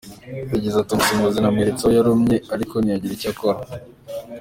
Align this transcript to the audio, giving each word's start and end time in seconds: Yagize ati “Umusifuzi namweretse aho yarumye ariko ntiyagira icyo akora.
Yagize 0.53 0.75
ati 0.79 0.91
“Umusifuzi 0.93 1.37
namweretse 1.39 1.83
aho 1.83 1.93
yarumye 1.97 2.37
ariko 2.53 2.75
ntiyagira 2.79 3.13
icyo 3.15 3.29
akora. 3.33 3.59